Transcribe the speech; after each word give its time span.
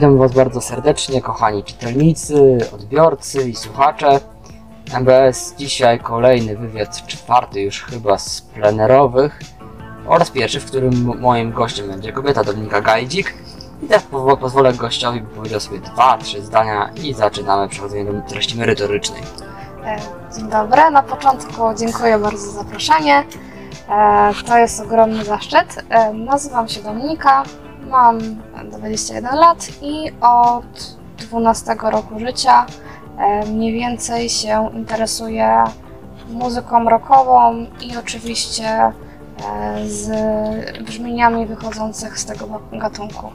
Witam 0.00 0.18
Was 0.18 0.32
bardzo 0.32 0.60
serdecznie, 0.60 1.22
kochani 1.22 1.64
czytelnicy, 1.64 2.58
odbiorcy 2.74 3.48
i 3.50 3.56
słuchacze. 3.56 4.20
MBS 4.94 5.54
dzisiaj 5.58 5.98
kolejny 6.00 6.56
wywiad, 6.56 7.06
czwarty 7.06 7.60
już 7.60 7.82
chyba 7.82 8.18
z 8.18 8.40
plenerowych 8.40 9.40
oraz 10.06 10.30
pierwszy, 10.30 10.60
w 10.60 10.64
którym 10.64 11.20
moim 11.20 11.52
gościem 11.52 11.88
będzie 11.88 12.12
kobieta 12.12 12.44
Dominika 12.44 12.80
Gajdzik. 12.80 13.34
I 13.82 13.86
teraz 13.86 14.02
po- 14.02 14.36
pozwolę 14.36 14.72
gościowi, 14.72 15.20
by 15.20 15.34
powiedział 15.34 15.60
sobie 15.60 15.78
dwa, 15.78 16.18
trzy 16.18 16.42
zdania 16.42 16.90
i 17.02 17.14
zaczynamy 17.14 17.68
przechodzenie 17.68 18.04
do 18.12 18.20
treści 18.28 18.58
merytorycznej. 18.58 19.22
E, 19.84 19.96
Dzień 20.36 20.48
dobry. 20.50 20.90
Na 20.90 21.02
początku 21.02 21.62
dziękuję 21.78 22.18
bardzo 22.18 22.38
za 22.38 22.52
zaproszenie. 22.62 23.24
E, 23.90 24.32
To 24.46 24.58
jest 24.58 24.80
ogromny 24.80 25.24
zaszczyt. 25.24 25.84
E, 25.90 26.12
Nazywam 26.12 26.68
się 26.68 26.82
Dominika, 26.82 27.42
mam 27.90 28.18
21 28.70 29.34
lat 29.34 29.68
i 29.82 30.12
od 30.20 30.96
12 31.18 31.76
roku 31.82 32.18
życia 32.18 32.66
e, 33.18 33.46
mniej 33.46 33.72
więcej 33.72 34.28
się 34.28 34.70
interesuję 34.74 35.64
muzyką 36.28 36.88
rockową 36.88 37.66
i 37.80 37.96
oczywiście 37.96 38.68
e, 38.68 38.92
z 39.86 40.10
brzmieniami 40.84 41.46
wychodzących 41.46 42.18
z 42.18 42.24
tego 42.24 42.60
gatunku. 42.72 43.30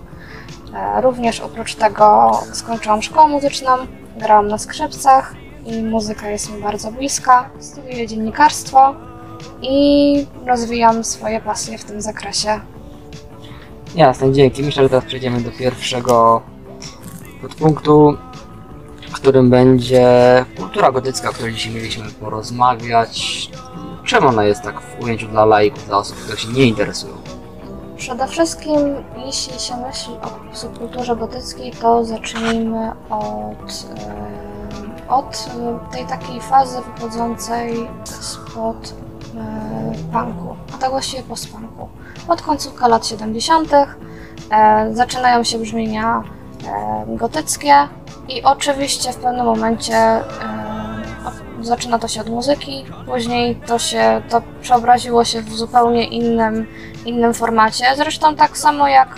E, 0.76 1.02
Również 1.02 1.39
oprócz 1.39 1.76
tego 1.76 2.31
skończyłam 2.53 3.02
szkołę 3.02 3.28
muzyczną, 3.28 3.72
grałam 4.17 4.48
na 4.48 4.58
skrzypcach, 4.58 5.33
i 5.66 5.83
muzyka 5.83 6.30
jest 6.30 6.52
mi 6.52 6.61
bardzo 6.61 6.92
bliska. 6.92 7.50
Studiuję 7.59 8.08
dziennikarstwo 8.08 8.95
i 9.61 10.28
rozwijam 10.45 11.03
swoje 11.03 11.42
pasje 11.42 11.78
w 11.78 11.83
tym 11.83 12.02
zakresie. 12.02 12.59
Jasne, 13.96 14.32
dzięki. 14.32 14.64
Myślę, 14.64 14.84
że 14.84 14.90
teraz 14.90 15.06
przejdziemy 15.06 15.42
do 15.42 15.52
pierwszego 15.52 16.42
podpunktu, 17.42 18.18
którym 19.12 19.50
będzie 19.50 20.06
kultura 20.58 20.92
gotycka, 20.92 21.30
o 21.30 21.34
której 21.34 21.54
dzisiaj 21.54 21.74
mieliśmy 21.74 22.12
porozmawiać. 22.12 23.50
Czemu 24.04 24.28
ona 24.28 24.44
jest 24.44 24.62
tak 24.62 24.82
w 24.82 25.04
ujęciu 25.04 25.28
dla 25.28 25.46
laików, 25.46 25.86
dla 25.86 25.98
osób, 25.98 26.18
które 26.18 26.38
się 26.38 26.48
nie 26.48 26.66
interesują? 26.66 27.14
Przede 27.98 28.28
wszystkim, 28.28 28.80
jeśli 29.26 29.60
się 29.60 29.78
myśli 29.78 30.14
o 30.14 30.56
subkulturze 30.56 31.16
gotyckiej, 31.16 31.72
to 31.72 32.06
zacznijmy 32.06 32.92
od, 33.10 33.88
od 35.10 35.48
tej 35.92 36.06
takiej 36.06 36.42
fazy 36.42 36.78
wychodzącej 36.82 37.88
spod 38.04 38.94
punku, 40.11 40.55
a 40.75 40.78
tak 40.78 40.89
właściwie 40.89 41.23
post-punku. 41.23 41.89
Od 42.28 42.41
końcówka 42.41 42.88
lat 42.88 43.08
70. 43.08 43.73
E, 44.52 44.89
zaczynają 44.94 45.44
się 45.44 45.59
brzmienia 45.59 46.23
e, 46.67 47.05
gotyckie 47.15 47.73
i 48.30 48.43
oczywiście 48.43 49.14
w 49.14 49.17
pewnym 49.17 49.45
momencie 49.45 49.95
e, 49.95 50.23
zaczyna 51.61 51.99
to 51.99 52.08
się 52.08 52.21
od 52.21 52.30
muzyki, 52.30 52.86
później 53.05 53.55
to 53.55 53.80
się, 53.80 54.21
to 54.30 54.42
przeobraziło 54.61 55.26
się 55.26 55.42
w 55.42 55.55
zupełnie 55.55 56.08
innym 56.08 56.67
innym 57.05 57.33
formacie. 57.33 57.86
Zresztą 57.95 58.36
tak 58.36 58.58
samo 58.58 58.87
jak 58.87 59.15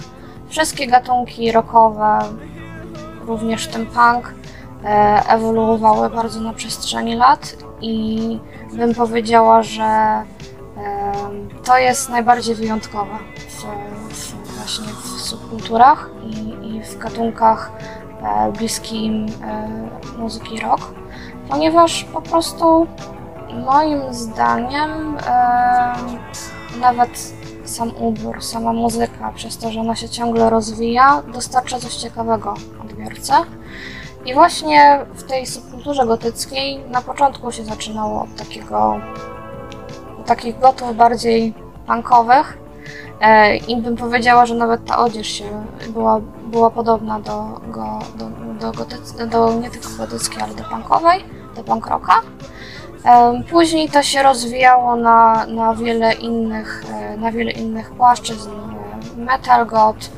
wszystkie 0.49 0.87
gatunki 0.87 1.51
rockowe, 1.51 2.19
również 3.25 3.67
tym 3.67 3.85
punk, 3.85 4.33
ewoluowały 5.29 6.09
bardzo 6.09 6.39
na 6.39 6.53
przestrzeni 6.53 7.15
lat 7.15 7.55
i 7.81 8.39
bym 8.73 8.95
powiedziała, 8.95 9.63
że 9.63 9.83
e, 9.83 10.23
to 11.63 11.77
jest 11.77 12.09
najbardziej 12.09 12.55
wyjątkowe 12.55 13.17
w, 13.49 13.63
w, 14.13 14.55
właśnie 14.57 14.93
w 14.93 15.21
subkulturach 15.21 16.09
i, 16.23 16.67
i 16.67 16.83
w 16.83 16.97
gatunkach 16.97 17.71
e, 18.21 18.51
bliskim 18.51 19.25
e, 19.25 19.67
muzyki 20.17 20.59
rock, 20.59 20.81
ponieważ 21.49 22.03
po 22.03 22.21
prostu 22.21 22.87
moim 23.65 24.13
zdaniem 24.13 25.17
e, 25.27 25.95
nawet 26.79 27.33
sam 27.63 27.91
ubór, 27.99 28.43
sama 28.43 28.73
muzyka, 28.73 29.31
przez 29.35 29.57
to, 29.57 29.71
że 29.71 29.79
ona 29.79 29.95
się 29.95 30.09
ciągle 30.09 30.49
rozwija, 30.49 31.23
dostarcza 31.33 31.79
coś 31.79 31.95
ciekawego 31.95 32.53
odbiorcy. 32.83 33.33
I 34.25 34.33
właśnie 34.33 35.05
w 35.13 35.23
tej 35.23 35.45
subkulturze 35.45 36.05
gotyckiej 36.05 36.79
na 36.89 37.01
początku 37.01 37.51
się 37.51 37.63
zaczynało 37.63 38.21
od 38.21 38.35
takiego, 38.35 38.99
takich 40.25 40.59
gotów 40.59 40.95
bardziej 40.95 41.53
punkowych. 41.87 42.57
E, 43.21 43.55
I 43.55 43.77
bym 43.77 43.95
powiedziała, 43.95 44.45
że 44.45 44.55
nawet 44.55 44.85
ta 44.85 44.97
odzież 44.97 45.27
się 45.27 45.65
była, 45.89 46.19
była 46.43 46.69
podobna 46.69 47.19
do, 47.19 47.61
go, 47.67 47.99
do, 48.15 48.29
do, 48.59 48.71
gotyc, 48.71 49.13
do 49.29 49.53
nie 49.53 49.69
tylko 49.69 49.89
gotyckiej, 49.97 50.41
ale 50.41 50.55
do 50.55 50.63
punkowej, 50.63 51.23
do 51.55 51.63
punk 51.63 51.87
rocka. 51.87 52.21
Em, 53.03 53.43
Później 53.43 53.89
to 53.89 54.03
się 54.03 54.23
rozwijało 54.23 54.95
na, 54.95 55.45
na, 55.45 55.75
wiele, 55.75 56.13
innych, 56.13 56.83
e, 56.93 57.17
na 57.17 57.31
wiele 57.31 57.51
innych 57.51 57.91
płaszczyzn. 57.91 58.49
E, 58.49 59.17
Metal 59.17 59.65
God, 59.65 60.09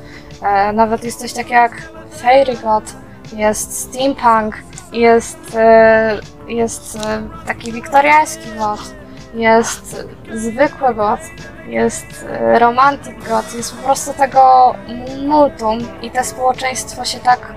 e, 0.41 0.73
nawet 0.73 1.03
jest 1.03 1.19
coś 1.19 1.33
takiego 1.33 1.55
jak 1.55 1.91
Fairy 2.11 2.55
God, 2.55 2.83
jest 3.33 3.79
steampunk, 3.79 4.55
jest, 4.91 5.55
e, 5.55 6.19
jest 6.47 6.95
e, 6.95 7.29
taki 7.47 7.71
wiktoriański 7.71 8.49
God, 8.57 8.93
jest 9.33 10.05
zwykły 10.33 10.95
God, 10.95 11.19
jest 11.67 12.25
e, 12.29 12.59
romantic 12.59 13.27
God, 13.29 13.53
jest 13.55 13.75
po 13.75 13.83
prostu 13.83 14.13
tego 14.13 14.73
multum 15.27 15.79
i 16.01 16.11
to 16.11 16.23
społeczeństwo 16.23 17.05
się 17.05 17.19
tak 17.19 17.53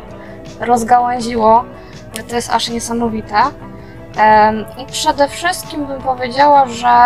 rozgałęziło, 0.60 1.64
że 2.16 2.22
to 2.22 2.36
jest 2.36 2.50
aż 2.50 2.68
niesamowite. 2.68 3.36
I 4.78 4.86
przede 4.86 5.28
wszystkim 5.28 5.86
bym 5.86 6.02
powiedziała, 6.02 6.66
że 6.66 6.98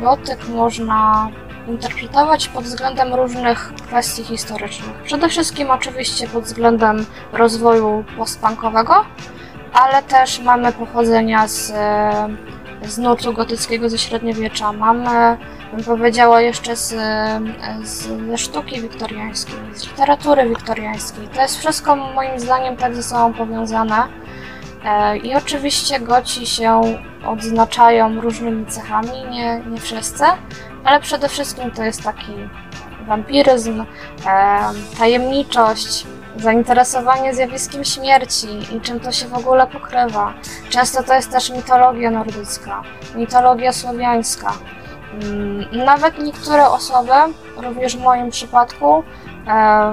gotyk 0.00 0.48
można 0.48 1.28
interpretować 1.68 2.48
pod 2.48 2.64
względem 2.64 3.14
różnych 3.14 3.72
kwestii 3.74 4.24
historycznych. 4.24 5.02
Przede 5.04 5.28
wszystkim 5.28 5.70
oczywiście 5.70 6.28
pod 6.28 6.44
względem 6.44 7.06
rozwoju 7.32 8.04
postpunkowego, 8.16 9.04
ale 9.72 10.02
też 10.02 10.40
mamy 10.40 10.72
pochodzenia 10.72 11.48
z, 11.48 11.72
z 12.82 12.98
nurtu 12.98 13.32
gotyckiego 13.32 13.88
ze 13.88 13.98
średniowiecza. 13.98 14.72
Mamy, 14.72 15.36
bym 15.72 15.84
powiedziała, 15.84 16.40
jeszcze 16.40 16.76
z, 16.76 16.94
ze 18.28 18.38
sztuki 18.38 18.80
wiktoriańskiej, 18.80 19.56
z 19.74 19.86
literatury 19.86 20.48
wiktoriańskiej. 20.48 21.28
To 21.28 21.42
jest 21.42 21.58
wszystko 21.58 21.96
moim 21.96 22.40
zdaniem 22.40 22.76
tak 22.76 22.94
ze 22.94 23.02
sobą 23.02 23.32
powiązane. 23.32 24.02
E, 24.84 25.16
I 25.16 25.34
oczywiście 25.34 26.00
goci 26.00 26.46
się 26.46 26.80
odznaczają 27.26 28.20
różnymi 28.20 28.66
cechami, 28.66 29.24
nie, 29.30 29.62
nie 29.70 29.80
wszyscy, 29.80 30.24
ale 30.86 31.00
przede 31.00 31.28
wszystkim 31.28 31.70
to 31.70 31.84
jest 31.84 32.02
taki 32.02 32.32
wampiryzm, 33.06 33.84
e, 34.26 34.58
tajemniczość, 34.98 36.06
zainteresowanie 36.36 37.34
zjawiskiem 37.34 37.84
śmierci 37.84 38.48
i 38.76 38.80
czym 38.80 39.00
to 39.00 39.12
się 39.12 39.28
w 39.28 39.34
ogóle 39.34 39.66
pokrywa. 39.66 40.34
Często 40.70 41.02
to 41.02 41.14
jest 41.14 41.30
też 41.30 41.50
mitologia 41.50 42.10
nordycka, 42.10 42.82
mitologia 43.14 43.72
słowiańska. 43.72 44.52
Mm, 45.22 45.84
Nawet 45.84 46.18
niektóre 46.18 46.68
osoby, 46.68 47.12
również 47.56 47.96
w 47.96 48.00
moim 48.00 48.30
przypadku, 48.30 49.04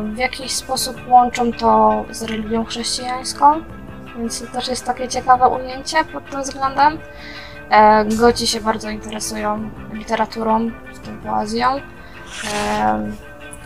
w 0.04 0.18
jakiś 0.18 0.52
sposób 0.52 0.98
łączą 1.08 1.54
to 1.54 2.04
z 2.10 2.24
religią 2.24 2.66
chrześcijańską. 2.66 3.64
Więc 4.18 4.42
to 4.42 4.48
też 4.48 4.68
jest 4.68 4.86
takie 4.86 5.08
ciekawe 5.08 5.48
ujęcie 5.48 6.06
pod 6.06 6.30
tym 6.30 6.42
względem. 6.42 6.98
E, 7.74 8.06
Goci 8.06 8.48
się 8.48 8.62
bardzo 8.62 8.90
interesują 8.90 9.70
literaturą, 9.94 10.72
w 10.94 11.00
tym 11.00 11.22
poezją. 11.22 11.76
E, 11.76 11.82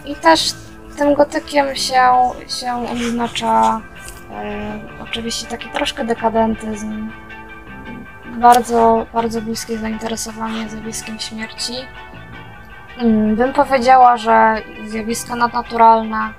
I 0.06 0.16
też 0.16 0.54
tym 0.98 1.14
gotykiem 1.14 1.76
się, 1.76 2.10
się 2.48 2.88
odznacza 2.92 3.82
e, 4.32 4.80
oczywiście 5.04 5.48
taki 5.48 5.70
troszkę 5.70 6.06
dekadentyzm, 6.06 7.12
bardzo, 8.26 9.06
bardzo 9.14 9.42
bliskie 9.42 9.78
zainteresowanie 9.78 10.70
zjawiskiem 10.70 11.20
śmierci. 11.20 11.74
Mm, 12.98 13.36
Bym 13.36 13.54
powiedziała, 13.54 14.18
że 14.18 14.62
zjawiska 14.88 15.36
nadnaturalne 15.36 16.34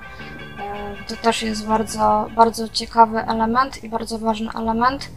To 1.07 1.15
też 1.15 1.43
jest 1.43 1.67
bardzo, 1.67 2.27
bardzo 2.35 2.69
ciekawy 2.69 3.19
element 3.19 3.83
i 3.83 3.89
bardzo 3.89 4.17
ważny 4.17 4.49
element. 4.55 5.09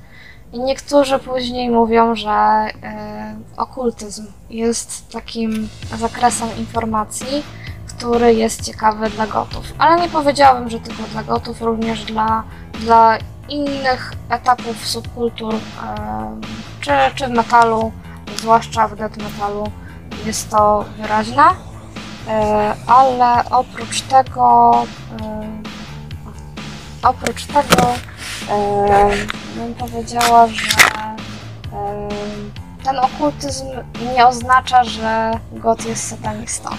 I 0.52 0.60
niektórzy 0.60 1.18
później 1.18 1.70
mówią, 1.70 2.14
że 2.14 2.30
e, 2.30 3.36
okultyzm 3.56 4.26
jest 4.50 5.12
takim 5.12 5.68
zakresem 5.98 6.48
informacji, 6.58 7.42
który 7.86 8.34
jest 8.34 8.64
ciekawy 8.64 9.10
dla 9.10 9.26
gotów. 9.26 9.64
Ale 9.78 10.00
nie 10.00 10.08
powiedziałabym, 10.08 10.70
że 10.70 10.80
tylko 10.80 11.02
dla 11.02 11.22
gotów, 11.22 11.62
również 11.62 12.04
dla, 12.04 12.42
dla 12.80 13.18
innych 13.48 14.12
etapów 14.28 14.86
subkultur, 14.86 15.54
e, 15.54 15.58
czy, 16.80 16.90
czy 17.14 17.26
w 17.26 17.30
metalu, 17.30 17.92
zwłaszcza 18.36 18.88
w 18.88 18.96
death 18.96 19.16
metalu, 19.16 19.70
jest 20.26 20.50
to 20.50 20.84
wyraźne. 20.98 21.44
E, 22.28 22.74
ale 22.86 23.50
oprócz 23.50 24.00
tego, 24.00 24.72
e, 25.22 25.62
oprócz 27.02 27.46
tego 27.46 28.11
e, 28.50 29.10
bym 29.56 29.74
powiedziała, 29.74 30.46
że 30.46 30.76
ten 32.84 32.98
okultyzm 32.98 33.66
nie 34.14 34.26
oznacza, 34.26 34.84
że 34.84 35.30
God 35.52 35.84
jest 35.86 36.08
satanistą. 36.08 36.70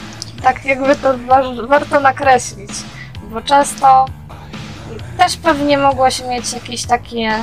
Tak 0.44 0.66
jakby 0.66 0.96
to 0.96 1.18
wa- 1.18 1.68
warto 1.68 2.00
nakreślić, 2.00 2.70
bo 3.32 3.42
często 3.42 4.06
też 5.18 5.38
pewnie 5.38 5.78
mogłaś 5.78 6.24
mieć 6.24 6.54
jakieś 6.54 6.86
takie 6.86 7.34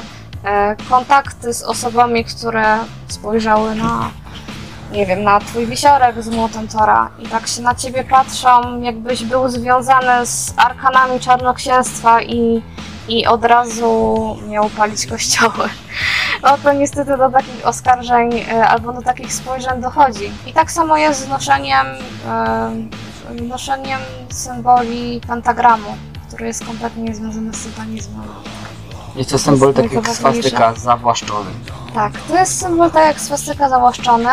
e, 0.45 0.77
kontakty 0.89 1.55
z 1.55 1.63
osobami, 1.63 2.25
które 2.25 2.79
spojrzały 3.09 3.75
na, 3.75 4.11
nie 4.93 5.07
wiem, 5.07 5.23
na 5.23 5.41
twój 5.41 5.67
wisiorek 5.67 6.23
z 6.23 6.29
młotem 6.29 6.69
Tora 6.69 7.11
i 7.19 7.27
tak 7.29 7.47
się 7.47 7.63
na 7.63 7.75
ciebie 7.75 8.05
patrzą, 8.05 8.81
jakbyś 8.81 9.25
był 9.25 9.49
związany 9.49 10.27
z 10.27 10.55
arkanami 10.57 11.21
czarnoksięstwa 11.21 12.23
i, 12.23 12.63
i 13.11 13.27
od 13.27 13.45
razu 13.45 14.37
miał 14.49 14.71
palić 14.71 15.07
kościoły. 15.07 15.69
No 16.43 16.59
to 16.63 16.73
niestety 16.73 17.17
do 17.17 17.31
takich 17.31 17.67
oskarżeń 17.67 18.31
e, 18.53 18.69
albo 18.69 18.93
do 18.93 19.03
takich 19.03 19.33
spojrzeń 19.33 19.81
dochodzi. 19.81 20.33
I 20.47 20.53
tak 20.53 20.73
samo 20.73 20.97
jest 20.97 21.21
z 21.21 21.29
noszeniem, 21.29 21.87
e, 22.29 23.43
noszeniem 23.43 24.01
symboli 24.31 25.21
pentagramu, 25.29 25.97
który 26.29 26.47
jest 26.47 26.65
kompletnie 26.65 27.03
niezwiązany 27.03 27.53
z 27.53 27.57
satanizmem. 27.57 28.23
Jest 29.17 29.31
to 29.31 29.39
symbol 29.39 29.75
tak 29.75 29.93
jak 29.93 30.09
swastyka 30.09 30.75
zawłaszczony. 30.75 31.51
Tak, 31.95 32.13
to 32.29 32.39
jest 32.39 32.61
symbol 32.61 32.91
tak 32.91 33.07
jak 33.07 33.21
swastyka 33.21 33.69
zawłaszczony, 33.69 34.31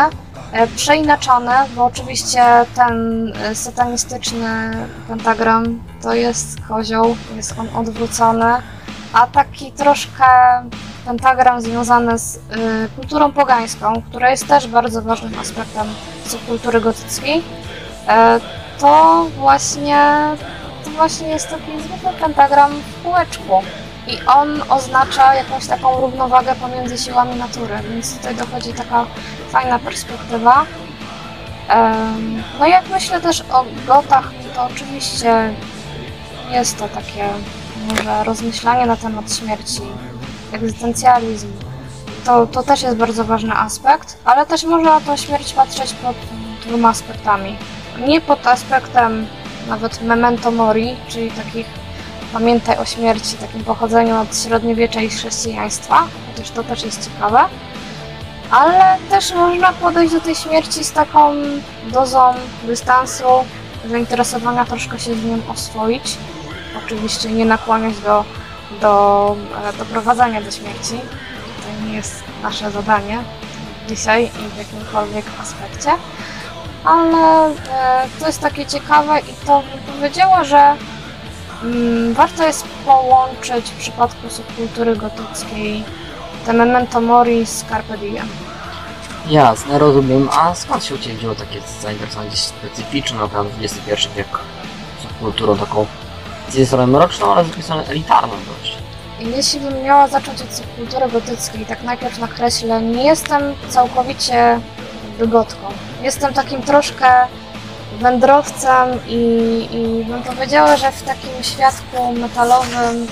e, 0.52 0.68
przeinaczony, 0.68 1.52
bo 1.76 1.86
oczywiście 1.86 2.44
ten 2.76 3.28
e, 3.36 3.56
satanistyczny 3.56 4.72
pentagram 5.08 5.84
to 6.02 6.14
jest 6.14 6.62
kozioł, 6.68 7.16
jest 7.36 7.60
on 7.60 7.70
odwrócony, 7.76 8.54
a 9.14 9.28
taki 9.28 9.72
troszkę 9.72 10.26
pentagram 11.08 11.62
związany 11.62 12.20
z 12.20 12.36
y, 12.36 12.40
kulturą 12.96 13.32
pogańską, 13.32 14.02
która 14.10 14.30
jest 14.30 14.48
też 14.48 14.68
bardzo 14.68 15.02
ważnym 15.02 15.40
aspektem 15.40 15.88
subkultury 16.26 16.82
gotyckiej, 16.82 17.44
e, 18.08 18.40
to 18.80 19.26
właśnie, 19.38 20.18
to 20.84 20.90
właśnie 20.90 21.28
jest 21.28 21.50
taki 21.50 21.82
zwykły 21.82 22.12
pentagram 22.22 22.72
w 22.72 23.04
kółeczku. 23.04 23.62
I 24.08 24.26
on 24.28 24.64
oznacza 24.70 25.36
jakąś 25.36 25.68
taką 25.68 26.02
równowagę 26.02 26.56
pomiędzy 26.56 26.98
siłami 26.98 27.36
natury, 27.36 27.76
więc 27.90 28.18
tutaj 28.18 28.36
dochodzi 28.36 28.74
taka 28.74 29.06
fajna 29.52 29.80
perspektywa. 29.80 30.66
No 32.60 32.68
jak 32.68 32.90
myślę 32.90 33.22
też 33.22 33.42
o 33.42 33.66
gotach, 33.88 34.32
to 34.56 34.66
oczywiście 34.66 35.54
jest 36.52 36.78
to 36.78 36.88
takie 36.88 37.30
może 37.90 38.24
rozmyślanie 38.24 38.86
na 38.86 38.98
temat 38.98 39.36
śmierci, 39.36 39.82
egzystencjalizm. 40.52 41.48
To, 42.26 42.48
to 42.48 42.64
też 42.64 42.82
jest 42.82 42.98
bardzo 42.98 43.26
ważny 43.26 43.54
aspekt, 43.54 44.18
ale 44.26 44.46
też 44.46 44.64
można 44.64 45.00
na 45.00 45.18
śmierć 45.18 45.54
patrzeć 45.54 45.94
pod 45.94 46.16
dwoma 46.68 46.90
aspektami. 46.90 47.58
Nie 48.08 48.22
pod 48.22 48.48
aspektem 48.48 49.28
nawet 49.70 50.02
memento 50.02 50.52
mori, 50.52 50.96
czyli 51.08 51.32
takich 51.32 51.66
pamiętaj 52.34 52.78
o 52.78 52.86
śmierci, 52.86 53.36
takim 53.36 53.64
pochodzeniu 53.64 54.22
od 54.22 54.38
średniowiecza 54.38 55.02
i 55.02 55.10
chrześcijaństwa, 55.10 56.04
chociaż 56.32 56.52
to 56.52 56.64
też 56.64 56.84
jest 56.84 57.10
ciekawe. 57.10 57.40
Ale 58.52 58.98
też 59.10 59.34
można 59.34 59.74
podejść 59.74 60.14
do 60.14 60.22
tej 60.22 60.36
śmierci 60.36 60.84
z 60.84 60.92
taką 60.92 61.34
dozą 61.92 62.34
dystansu, 62.64 63.24
zainteresowania, 63.90 64.66
troszkę 64.66 65.00
się 65.00 65.16
z 65.16 65.26
nią 65.26 65.40
oswoić. 65.52 66.18
Oczywiście 66.86 67.32
nie 67.32 67.46
nakłaniać 67.46 67.98
do, 67.98 68.24
do 68.82 69.36
e, 69.70 69.74
doprowadzania 69.74 70.42
do 70.42 70.52
śmierci. 70.52 71.00
To 71.62 71.86
nie 71.86 71.96
jest 71.96 72.24
nasze 72.44 72.72
zadanie 72.72 73.20
dzisiaj 73.88 74.24
i 74.26 74.50
w 74.50 74.58
jakimkolwiek 74.58 75.26
aspekcie. 75.42 75.92
Ale 76.86 77.48
e, 77.48 77.54
to 78.20 78.28
jest 78.28 78.42
takie 78.42 78.66
ciekawe 78.66 79.20
i 79.20 79.46
to 79.46 79.60
bym 79.62 79.96
powiedziała, 79.96 80.44
że 80.44 80.76
Mm, 81.64 82.14
Warto 82.14 82.44
jest 82.44 82.68
połączyć 82.86 83.70
w 83.72 83.78
przypadku 83.78 84.30
subkultury 84.30 84.96
gotyckiej 84.96 85.84
te 86.48 86.54
memento 86.54 87.02
mori 87.02 87.46
z 87.46 87.64
Carpe 87.70 87.98
Diem. 87.98 88.28
Jasne, 89.30 89.80
rozumiem. 89.80 90.30
A 90.32 90.56
skąd 90.56 90.86
się 90.86 90.96
u 90.96 90.98
Ciebie 90.98 91.16
wzięło 91.16 91.36
takie 91.36 91.62
zainteresowanie 91.82 92.30
gdzieś 92.30 92.42
specyficzną, 92.42 93.20
naprawdę 93.20 93.52
XXI 93.62 94.10
wiek 94.16 94.28
subkulturą 95.02 95.58
taką 95.58 95.86
z 96.50 96.54
jednej 96.54 96.66
strony 96.66 96.88
mroczną, 96.88 97.34
ale 97.34 97.44
z 97.44 97.48
drugiej 97.48 97.64
strony 97.64 97.88
elitarną 97.88 98.34
dość. 98.60 98.78
Jeśli 99.20 99.60
bym 99.60 99.84
miała 99.84 100.08
zacząć 100.08 100.42
od 100.42 100.54
subkultury 100.54 101.10
gotyckiej, 101.12 101.66
tak 101.66 101.84
najpierw 101.84 102.20
nakreślę, 102.20 102.82
nie 102.82 103.04
jestem 103.04 103.42
całkowicie 103.70 104.60
bygotką. 105.20 105.68
Jestem 106.04 106.34
takim 106.34 106.62
troszkę 106.62 107.08
wędrowcem 108.00 109.00
i, 109.08 109.22
i 109.72 110.06
bym 110.06 110.24
powiedziała, 110.24 110.78
że 110.78 110.92
w 110.92 111.04
takim 111.04 111.44
świadku 111.44 112.14
metalowym 112.14 113.08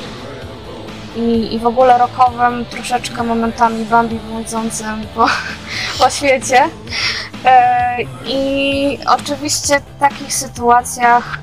i, 1.15 1.55
i 1.55 1.59
w 1.59 1.65
ogóle 1.65 1.97
rockowym, 1.97 2.65
troszeczkę 2.65 3.23
momentami 3.23 3.85
Bambi 3.85 4.15
błądzącym 4.15 5.01
po, 5.15 5.27
po 5.99 6.09
świecie. 6.09 6.69
E, 7.45 7.97
I 8.25 8.99
oczywiście 9.07 9.79
w 9.79 9.99
takich 9.99 10.33
sytuacjach 10.33 11.39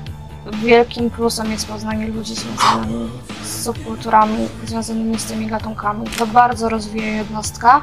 wielkim 0.51 1.09
plusem 1.09 1.51
jest 1.51 1.67
poznanie 1.67 2.07
ludzi 2.07 2.35
związanymi 2.35 3.09
z 3.43 3.63
subkulturami, 3.63 4.47
związanymi 4.65 5.19
z 5.19 5.25
tymi 5.25 5.47
gatunkami. 5.47 6.07
To 6.17 6.27
bardzo 6.27 6.69
rozwija 6.69 7.07
jednostka. 7.07 7.81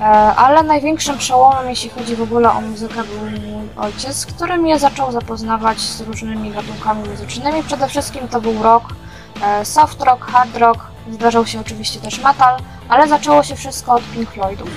E, 0.00 0.04
Ale 0.36 0.62
największym 0.62 1.18
przełomem, 1.18 1.68
jeśli 1.68 1.90
chodzi 1.90 2.16
w 2.16 2.22
ogóle 2.22 2.52
o 2.52 2.60
muzykę, 2.60 2.94
był 3.04 3.50
mój 3.50 3.68
ojciec, 3.76 4.26
który 4.26 4.58
mnie 4.58 4.78
zaczął 4.78 5.12
zapoznawać 5.12 5.80
z 5.80 6.00
różnymi 6.00 6.50
gatunkami 6.50 7.08
muzycznymi. 7.08 7.62
Przede 7.62 7.88
wszystkim 7.88 8.28
to 8.28 8.40
był 8.40 8.62
rock, 8.62 8.84
e, 9.42 9.64
soft 9.64 10.02
rock, 10.02 10.24
hard 10.24 10.56
rock, 10.56 10.93
zdarzał 11.10 11.46
się 11.46 11.60
oczywiście 11.60 12.00
też 12.00 12.18
metal, 12.18 12.56
ale 12.88 13.08
zaczęło 13.08 13.42
się 13.42 13.56
wszystko 13.56 13.92
od 13.94 14.02
Pink 14.02 14.30
Floydów, 14.30 14.68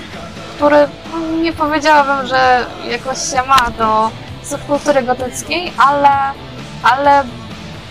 który 0.56 0.76
no, 1.12 1.36
nie 1.42 1.52
powiedziałabym, 1.52 2.26
że 2.26 2.66
jakoś 2.90 3.18
się 3.18 3.42
ma 3.42 3.70
do 3.70 4.10
subkultury 4.42 5.02
gotyckiej, 5.02 5.72
ale, 5.78 6.10
ale 6.82 7.24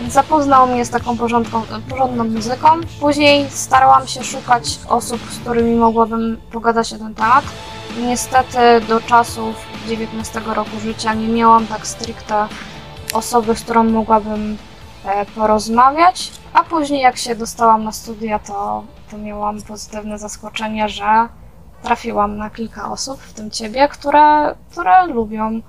zapoznał 0.10 0.67
mnie 0.67 0.86
z 0.86 0.89
taką 0.89 1.17
porządką, 1.17 1.62
porządną 1.89 2.24
muzyką. 2.24 2.67
Później 3.00 3.50
starałam 3.50 4.08
się 4.08 4.24
szukać 4.24 4.79
osób, 4.88 5.22
z 5.32 5.39
którymi 5.39 5.75
mogłabym 5.75 6.38
pogadać 6.51 6.91
na 6.91 6.98
ten 6.98 7.15
temat. 7.15 7.46
Niestety 8.01 8.58
do 8.88 9.01
czasów 9.01 9.56
19 9.88 10.39
roku 10.39 10.79
życia 10.79 11.13
nie 11.13 11.27
miałam 11.27 11.67
tak 11.67 11.88
stricte 11.88 12.48
osoby, 13.13 13.56
z 13.56 13.63
którą 13.63 13.84
mogłabym 13.84 14.58
e, 15.06 15.25
porozmawiać, 15.25 16.32
a 16.58 16.64
później 16.64 17.02
jak 17.02 17.18
się 17.18 17.36
dostałam 17.36 17.84
na 17.84 17.92
studia, 17.92 18.40
to, 18.40 18.84
to 19.12 19.18
miałam 19.18 19.62
pozytywne 19.62 20.20
zaskoczenie, 20.20 20.90
że 20.90 21.30
trafiłam 21.84 22.38
na 22.38 22.50
kilka 22.50 22.92
osób, 22.92 23.22
w 23.22 23.34
tym 23.34 23.52
Ciebie, 23.52 23.88
które, 23.88 24.56
które 24.72 25.08
lubią 25.08 25.62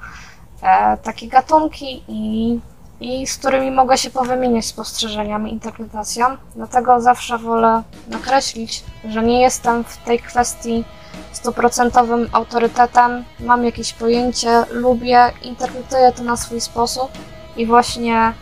e, 0.63 0.97
takie 0.97 1.29
gatunki 1.29 2.05
i 2.09 2.61
i 3.01 3.27
z 3.27 3.37
którymi 3.37 3.71
mogę 3.71 3.99
się 3.99 4.11
powymieniać 4.11 4.67
spostrzeżeniami, 4.67 5.53
interpretacją. 5.53 6.27
Dlatego 6.57 7.01
zawsze 7.01 7.39
wolę 7.39 7.83
nakreślić, 8.09 8.85
że 9.09 9.23
nie 9.23 9.41
jestem 9.41 9.85
w 9.85 9.97
tej 9.97 10.19
kwestii 10.19 10.85
stuprocentowym 11.33 12.29
autorytetem, 12.33 13.25
mam 13.41 13.65
jakieś 13.65 13.93
pojęcie, 13.93 14.65
lubię, 14.71 15.33
interpretuję 15.43 16.13
to 16.13 16.23
na 16.23 16.37
swój 16.37 16.61
sposób 16.61 17.11
i 17.57 17.67
właśnie 17.67 18.33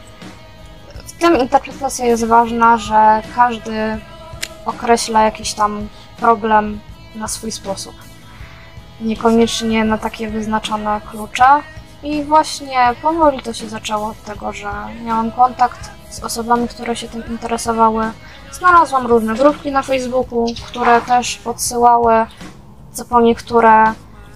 tym 1.18 1.36
interpretacja 1.40 2.04
jest 2.04 2.24
ważna, 2.24 2.76
że 2.76 3.22
każdy 3.36 3.98
określa 4.66 5.22
jakiś 5.22 5.54
tam 5.54 5.88
problem 6.16 6.80
na 7.14 7.28
swój 7.28 7.52
sposób. 7.52 7.94
Niekoniecznie 9.00 9.84
na 9.84 9.98
takie 9.98 10.28
wyznaczone 10.28 11.00
klucze, 11.10 11.62
i 12.02 12.24
właśnie 12.24 12.78
powoli 13.02 13.42
to 13.42 13.52
się 13.52 13.68
zaczęło 13.68 14.06
od 14.06 14.22
tego, 14.22 14.52
że 14.52 14.70
miałam 15.04 15.32
kontakt 15.32 15.90
z 16.10 16.22
osobami, 16.22 16.68
które 16.68 16.96
się 16.96 17.08
tym 17.08 17.26
interesowały. 17.28 18.04
Znalazłam 18.52 19.06
różne 19.06 19.34
grupki 19.34 19.72
na 19.72 19.82
Facebooku, 19.82 20.46
które 20.66 21.00
też 21.00 21.36
podsyłały 21.36 22.26
co 22.92 23.04
po 23.04 23.20
niektóre 23.20 23.84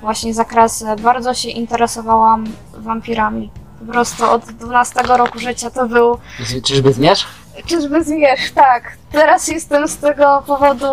właśnie 0.01 0.35
zakresy. 0.35 0.87
Bardzo 1.03 1.35
się 1.35 1.49
interesowałam 1.49 2.45
wampirami. 2.73 3.51
Po 3.87 3.93
prostu 3.93 4.31
od 4.31 4.45
12 4.45 5.03
roku 5.03 5.39
życia 5.39 5.71
to 5.71 5.87
był 5.89 6.19
Czyżby 6.65 6.93
zmierzch? 6.93 7.29
czyżby 7.67 8.05
zwierz, 8.05 8.53
tak. 8.55 8.93
Teraz 9.13 9.49
jestem 9.49 9.89
z 9.89 9.97
tego 9.97 10.43
powodu 10.47 10.87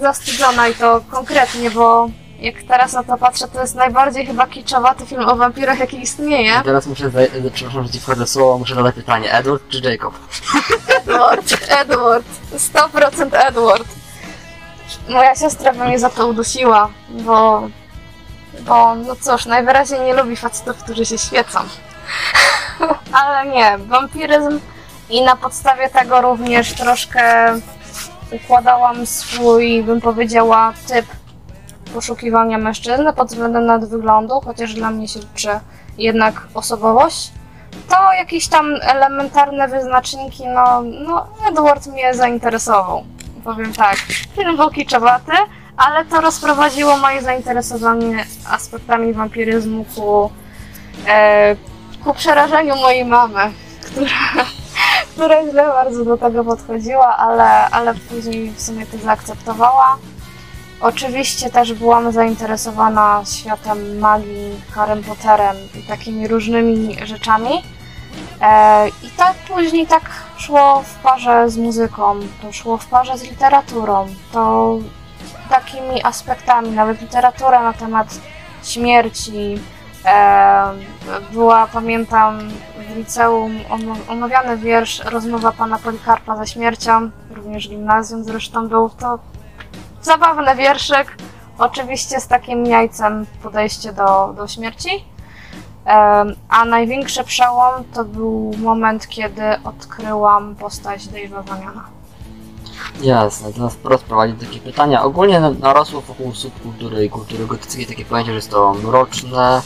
zawstydzona 0.00 0.68
i 0.68 0.74
to 0.74 1.00
konkretnie, 1.10 1.70
bo 1.70 2.08
jak 2.40 2.62
teraz 2.62 2.92
na 2.92 3.04
to 3.04 3.16
patrzę, 3.16 3.48
to 3.48 3.60
jest 3.60 3.74
najbardziej 3.74 4.26
chyba 4.26 4.46
kiczowaty 4.46 5.06
film 5.06 5.28
o 5.28 5.36
wampirach, 5.36 5.78
jaki 5.78 6.02
istnieje. 6.02 6.54
A 6.54 6.62
teraz 6.62 6.86
muszę, 6.86 7.10
za... 7.10 7.18
przepraszam, 7.52 7.84
że 7.86 7.90
ci 7.92 8.00
wchodzę 8.00 8.26
słowo, 8.26 8.58
muszę 8.58 8.74
zadać 8.74 8.94
pytanie. 8.94 9.32
Edward 9.32 9.62
czy 9.68 9.80
Jacob? 9.80 10.14
Edward, 10.88 11.56
Edward, 11.68 12.26
100% 12.54 13.28
Edward. 13.48 13.88
Moja 15.08 15.34
siostra 15.34 15.72
by 15.72 15.84
mnie 15.84 15.98
za 15.98 16.10
to 16.10 16.26
udusiła, 16.26 16.88
bo, 17.10 17.68
bo 18.60 18.94
no 18.94 19.16
cóż, 19.16 19.46
najwyraźniej 19.46 20.00
nie 20.00 20.14
lubi 20.14 20.36
facetów, 20.36 20.76
którzy 20.84 21.06
się 21.06 21.18
świecą. 21.18 21.58
Ale 23.22 23.50
nie, 23.50 23.78
wampiryzm 23.78 24.60
i 25.10 25.22
na 25.22 25.36
podstawie 25.36 25.88
tego 25.88 26.20
również 26.20 26.72
troszkę 26.72 27.54
układałam 28.32 29.06
swój, 29.06 29.82
bym 29.82 30.00
powiedziała, 30.00 30.72
typ 30.88 31.06
poszukiwania 31.94 32.58
mężczyzny 32.58 33.12
pod 33.12 33.28
względem 33.28 33.66
nad 33.66 33.84
wyglądu, 33.84 34.40
chociaż 34.40 34.74
dla 34.74 34.90
mnie 34.90 35.08
się 35.08 35.20
liczy 35.20 35.60
jednak 35.98 36.46
osobowość 36.54 37.32
to 37.88 38.12
jakieś 38.12 38.48
tam 38.48 38.74
elementarne 38.82 39.68
wyznaczniki, 39.68 40.46
no, 40.46 40.82
no 40.82 41.26
Edward 41.48 41.86
mnie 41.86 42.14
zainteresował. 42.14 43.04
Powiem 43.44 43.72
tak, 43.72 43.96
film 44.36 44.56
był 44.56 44.70
kiczowaty, 44.70 45.32
ale 45.76 46.04
to 46.04 46.20
rozprowadziło 46.20 46.96
moje 46.96 47.22
zainteresowanie 47.22 48.24
aspektami 48.50 49.12
wampiryzmu 49.12 49.84
ku, 49.94 50.30
e, 51.08 51.56
ku 52.04 52.14
przerażeniu 52.14 52.76
mojej 52.76 53.04
mamy, 53.04 53.52
która, 53.82 54.44
która 55.12 55.50
źle 55.50 55.66
bardzo 55.66 56.04
do 56.04 56.16
tego 56.16 56.44
podchodziła, 56.44 57.16
ale, 57.16 57.50
ale 57.70 57.94
później 57.94 58.50
w 58.50 58.62
sumie 58.62 58.86
to 58.86 58.98
zaakceptowała. 58.98 59.96
Oczywiście 60.80 61.50
też 61.50 61.72
byłam 61.72 62.12
zainteresowana 62.12 63.22
światem 63.24 63.98
magii, 63.98 64.60
Harrym 64.74 65.02
Potterem 65.04 65.56
i 65.74 65.82
takimi 65.82 66.28
różnymi 66.28 66.96
rzeczami. 67.06 67.62
E, 68.40 68.88
I 68.88 69.10
tak 69.16 69.34
później 69.34 69.86
tak 69.86 70.02
szło 70.36 70.82
w 70.82 70.94
parze 70.94 71.50
z 71.50 71.56
muzyką, 71.56 72.20
to 72.42 72.52
szło 72.52 72.78
w 72.78 72.86
parze 72.86 73.18
z 73.18 73.22
literaturą, 73.22 74.06
to 74.32 74.76
takimi 75.50 76.02
aspektami, 76.02 76.70
nawet 76.70 77.00
literatura 77.00 77.62
na 77.62 77.72
temat 77.72 78.08
śmierci. 78.64 79.58
Była, 81.32 81.66
pamiętam, 81.66 82.38
w 82.92 82.96
liceum 82.96 83.52
om- 83.70 83.96
omawiany 84.08 84.56
wiersz 84.56 85.04
Rozmowa 85.04 85.52
pana 85.52 85.78
Polikarpa 85.78 86.36
ze 86.36 86.46
śmiercią, 86.46 87.10
również 87.30 87.68
gimnazjum 87.68 88.24
zresztą 88.24 88.68
był 88.68 88.88
to 88.90 89.18
zabawny 90.02 90.56
wierszyk, 90.56 91.16
oczywiście 91.58 92.20
z 92.20 92.26
takim 92.26 92.66
jajcem 92.66 93.26
podejście 93.42 93.92
do, 93.92 94.32
do 94.36 94.48
śmierci. 94.48 95.04
A 96.48 96.64
największy 96.64 97.24
przełom 97.24 97.72
to 97.94 98.04
był 98.04 98.50
moment, 98.58 99.08
kiedy 99.08 99.42
odkryłam 99.64 100.54
postać 100.54 101.02
Dave'a 101.02 101.44
Vaniana. 101.44 101.84
Jasne, 103.00 103.52
to 103.52 103.60
nas 103.60 103.76
rozprowadzi 103.84 104.34
do 104.34 104.46
takie 104.46 104.60
pytania. 104.60 105.02
Ogólnie 105.02 105.40
na- 105.40 105.50
narosło 105.50 106.00
wokół 106.00 106.34
subkultury 106.34 107.04
i 107.04 107.10
kultury 107.10 107.46
gotyckiej 107.46 107.86
takie 107.86 108.04
pojęcie, 108.04 108.30
że 108.30 108.36
jest 108.36 108.50
to 108.50 108.74
mroczne 108.74 109.62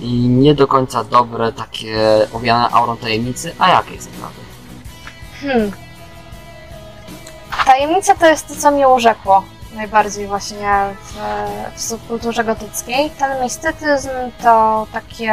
i 0.00 0.28
nie 0.28 0.54
do 0.54 0.66
końca 0.66 1.04
dobre, 1.04 1.52
takie 1.52 1.96
owiane 2.32 2.68
aurą 2.70 2.96
tajemnicy. 2.96 3.54
A 3.58 3.70
jakie 3.70 3.94
jest 3.94 4.12
naprawdę? 4.12 4.40
Hmm. 5.40 5.72
Tajemnica 7.66 8.14
to 8.14 8.26
jest 8.26 8.48
to, 8.48 8.54
co 8.56 8.70
mnie 8.70 8.88
urzekło 8.88 9.42
najbardziej 9.74 10.26
właśnie 10.26 10.84
w, 11.02 11.16
w 11.76 11.82
subkulturze 11.82 12.44
gotyckiej. 12.44 13.10
Ten 13.10 13.42
mistycyzm 13.42 14.10
to 14.42 14.86
takie 14.92 15.32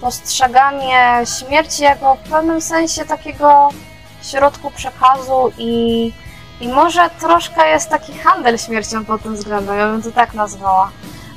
postrzeganie 0.00 1.26
śmierci 1.38 1.82
jako 1.82 2.14
w 2.14 2.30
pewnym 2.30 2.60
sensie 2.60 3.04
takiego 3.04 3.68
środku 4.22 4.70
przekazu 4.70 5.52
i, 5.58 6.12
i 6.60 6.68
może 6.68 7.10
troszkę 7.20 7.70
jest 7.70 7.90
taki 7.90 8.18
handel 8.18 8.58
śmiercią 8.58 9.04
pod 9.04 9.22
tym 9.22 9.34
względem, 9.34 9.78
ja 9.78 9.86
bym 9.86 10.02
to 10.02 10.10
tak 10.10 10.34
nazwała. 10.34 10.90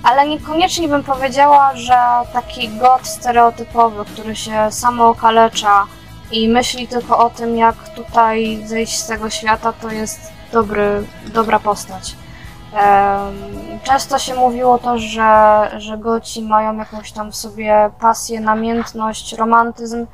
Ale 0.03 0.27
niekoniecznie 0.27 0.87
bym 0.87 1.03
powiedziała, 1.03 1.75
że 1.75 1.97
taki 2.33 2.69
god 2.69 3.07
stereotypowy, 3.07 4.05
który 4.05 4.35
się 4.35 4.71
samo 4.71 5.09
okalecza, 5.09 5.85
i 6.31 6.47
myśli 6.47 6.87
tylko 6.87 7.17
o 7.17 7.29
tym, 7.29 7.57
jak 7.57 7.89
tutaj 7.95 8.63
zejść 8.65 8.99
z 8.99 9.07
tego 9.07 9.29
świata, 9.29 9.73
to 9.73 9.89
jest 9.89 10.31
dobry, 10.51 11.03
dobra 11.33 11.59
postać. 11.59 12.15
Często 13.83 14.19
się 14.19 14.35
mówiło 14.35 14.77
to, 14.77 14.97
że, 14.99 15.71
że 15.77 15.97
goci 15.97 16.41
mają 16.41 16.77
jakąś 16.77 17.11
tam 17.11 17.31
w 17.31 17.35
sobie 17.35 17.89
pasję, 17.99 18.39
namiętność, 18.39 19.33
romantyzm 19.33 20.07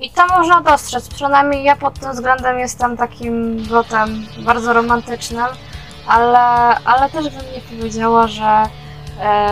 i 0.00 0.10
to 0.10 0.26
można 0.26 0.60
dostrzec. 0.60 1.08
Przynajmniej 1.08 1.64
ja 1.64 1.76
pod 1.76 2.00
tym 2.00 2.12
względem 2.12 2.58
jestem 2.58 2.96
takim 2.96 3.66
gotem 3.68 4.26
bardzo 4.44 4.72
romantycznym, 4.72 5.46
ale, 6.08 6.38
ale 6.84 7.10
też 7.10 7.28
bym 7.28 7.52
nie 7.54 7.78
powiedziała, 7.78 8.26
że, 8.26 8.62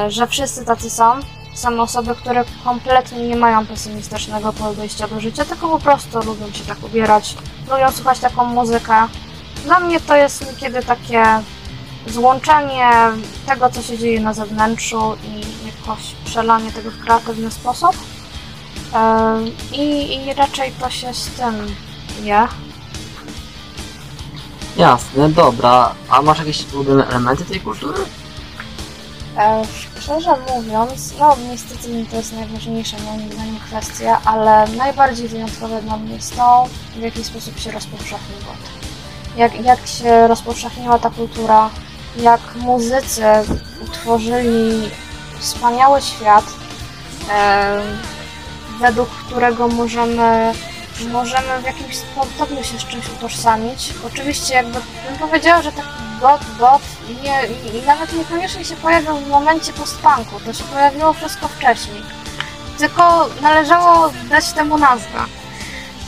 że 0.09 0.27
wszyscy 0.27 0.65
tacy 0.65 0.91
są. 0.91 1.21
Są 1.55 1.81
osoby, 1.81 2.15
które 2.15 2.45
kompletnie 2.65 3.29
nie 3.29 3.37
mają 3.37 3.67
pesymistycznego 3.67 4.53
podejścia 4.53 5.09
do 5.09 5.21
życia, 5.21 5.45
tylko 5.45 5.69
po 5.69 5.79
prostu 5.79 6.19
lubią 6.19 6.53
się 6.53 6.65
tak 6.65 6.85
ubierać, 6.85 7.37
lubią 7.71 7.91
słuchać 7.91 8.19
taką 8.19 8.45
muzykę. 8.45 8.95
Dla 9.65 9.81
mnie 9.81 10.01
to 10.01 10.17
jest 10.17 10.47
niekiedy 10.53 10.83
takie 10.83 11.25
złączenie 12.07 12.91
tego, 13.47 13.71
co 13.71 13.83
się 13.83 13.99
dzieje 13.99 14.21
na 14.21 14.35
zewnętrzu 14.35 15.17
i 15.25 15.41
jakoś 15.67 16.03
przelanie 16.25 16.73
tego 16.73 16.91
w 16.91 17.05
kreatywny 17.05 17.51
sposób. 17.51 17.97
Em, 18.95 19.47
I, 19.73 20.15
I 20.15 20.35
raczej 20.35 20.73
to 20.73 20.91
się 20.91 21.15
z 21.15 21.27
tym 21.27 21.55
je. 22.23 22.49
Jasne, 24.77 25.29
dobra. 25.29 25.95
A 26.09 26.23
masz 26.23 26.39
jakieś 26.39 26.73
ulubione 26.75 27.07
elementy 27.09 27.45
tej 27.45 27.61
kultury? 27.61 27.99
E, 29.39 29.63
Szczerze 30.01 30.31
mówiąc, 30.55 31.15
no 31.19 31.37
mistycyzm 31.51 32.07
to 32.07 32.17
jest 32.17 32.33
najważniejsza 32.33 32.97
moim 32.99 33.33
zdaniem 33.33 33.61
kwestia, 33.61 34.21
ale 34.25 34.67
najbardziej 34.77 35.29
wyjątkowe 35.29 35.83
dla 35.83 35.97
mnie 35.97 36.15
jest 36.15 36.37
to, 36.37 36.69
w 36.97 37.01
jaki 37.01 37.25
sposób 37.25 37.59
się 37.59 37.71
rozpowszechnił 37.71 38.39
god. 38.39 38.57
Jak, 39.37 39.65
jak 39.65 39.87
się 39.87 40.29
rozpowszechniła 40.29 40.99
ta 40.99 41.11
kultura, 41.11 41.71
jak 42.17 42.41
muzycy 42.55 43.23
utworzyli 43.85 44.91
wspaniały 45.39 46.03
świat, 46.03 46.45
e, 47.31 47.83
według 48.81 49.09
którego 49.09 49.69
możemy, 49.69 50.53
możemy 51.13 51.63
w 51.63 51.65
jakimś 51.65 51.97
stopniu 51.97 52.65
się 52.65 52.79
z 52.79 52.85
czymś 52.85 53.09
utożsamić. 53.19 53.95
Oczywiście 54.07 54.55
jakby 54.55 54.73
bym 55.09 55.19
powiedziała, 55.21 55.63
że 55.63 55.73
taki 56.23 56.47
god, 56.59 56.59
god 56.59 56.83
nie, 57.23 57.47
i 57.81 57.87
nawet 57.87 58.13
niekoniecznie 58.13 58.65
się 58.65 58.77
pojawił 58.77 59.17
w 59.17 59.29
momencie 59.29 59.73
postpunku, 59.73 60.41
to 60.47 60.53
się 60.53 60.65
pojawiło 60.65 61.13
wszystko 61.13 61.49
wcześniej. 61.49 62.03
Tylko 62.79 63.29
należało 63.43 64.11
dać 64.31 64.53
temu 64.53 64.79
nazwę. 64.79 65.19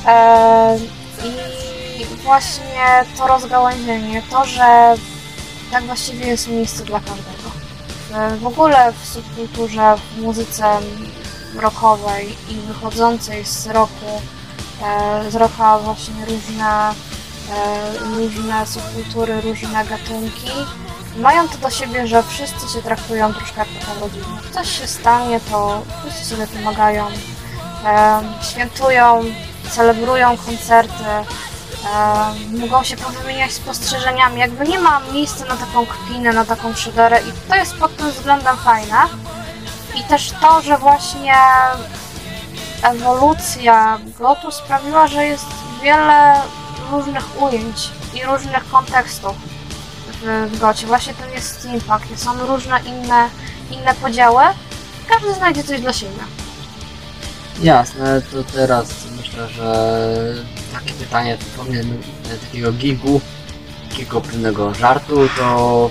E, 0.06 0.78
I 1.25 2.04
właśnie 2.25 3.04
to 3.18 3.26
rozgałęzienie, 3.26 4.23
to, 4.30 4.44
że 4.44 4.94
tak 5.73 5.85
właściwie 5.85 6.26
jest 6.26 6.49
miejsce 6.49 6.85
dla 6.85 7.00
każdego. 7.00 7.50
W- 8.11 8.40
W 8.40 8.47
ogóle 8.47 8.92
w 8.92 9.09
subkulturze, 9.09 9.94
w 10.16 10.23
muzyce 10.23 10.64
rockowej 11.61 12.37
i 12.49 12.54
wychodzącej 12.54 13.44
z 13.44 13.66
roku, 13.66 14.21
e, 14.85 15.30
z 15.30 15.35
roka 15.37 15.78
właśnie 15.78 16.14
różne, 16.28 16.90
e, 16.90 16.94
różne 18.16 18.66
subkultury, 18.66 19.40
różne 19.40 19.84
gatunki, 19.84 20.50
mają 21.16 21.48
to 21.48 21.58
do 21.58 21.70
siebie, 21.70 22.06
że 22.06 22.22
wszyscy 22.22 22.68
się 22.74 22.82
traktują 22.82 23.34
troszkę 23.34 23.58
jak 23.58 23.68
taką 23.68 24.00
rodzinę. 24.00 24.26
Coś 24.52 24.80
się 24.80 24.86
stanie, 24.86 25.40
to 25.50 25.82
wszyscy 26.00 26.24
sobie 26.24 26.46
pomagają, 26.46 27.06
e, 27.86 28.20
świętują, 28.42 29.24
celebrują 29.70 30.36
koncerty, 30.36 31.04
e, 31.04 31.24
mogą 32.58 32.84
się 32.84 32.96
powymieniać 32.96 33.52
spostrzeżeniami. 33.52 34.40
Jakby 34.40 34.68
nie 34.68 34.78
ma 34.78 35.00
miejsca 35.12 35.44
na 35.44 35.56
taką 35.56 35.86
kpinę, 35.86 36.32
na 36.32 36.44
taką 36.44 36.74
szyderę 36.74 37.20
i 37.20 37.48
to 37.48 37.54
jest 37.54 37.74
pod 37.74 37.96
tym 37.96 38.10
względem 38.10 38.56
fajne. 38.56 38.96
I 39.96 40.02
też 40.02 40.32
to, 40.40 40.62
że 40.62 40.78
właśnie 40.78 41.34
ewolucja 42.82 43.98
gotu 44.18 44.50
sprawiła, 44.50 45.06
że 45.06 45.26
jest 45.26 45.46
wiele 45.82 46.34
różnych 46.98 47.42
ujęć 47.42 47.90
i 48.14 48.24
różnych 48.24 48.68
kontekstów 48.70 49.36
w, 50.22 50.50
w 50.52 50.58
gocie. 50.58 50.86
Właśnie 50.86 51.14
ten 51.14 51.32
jest 51.32 51.58
steampunk, 51.60 52.02
są 52.16 52.46
różne 52.46 52.80
inne, 52.86 53.28
inne 53.70 53.94
podziały. 53.94 54.42
Każdy 55.08 55.34
znajdzie 55.34 55.64
coś 55.64 55.80
dla 55.80 55.92
siebie. 55.92 56.22
Jasne, 57.62 58.22
to 58.22 58.44
teraz 58.54 58.88
myślę, 59.16 59.48
że 59.48 59.94
takie 60.72 60.92
pytanie 60.92 61.38
pomimo 61.56 61.94
takiego 62.46 62.72
gigu, 62.72 63.20
takiego 63.90 64.20
pewnego 64.20 64.74
żartu, 64.74 65.28
to 65.38 65.90